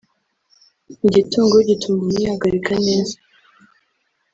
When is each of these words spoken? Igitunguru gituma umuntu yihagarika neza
Igitunguru 1.07 1.61
gituma 1.69 1.95
umuntu 1.97 2.17
yihagarika 2.21 2.73
neza 2.87 3.15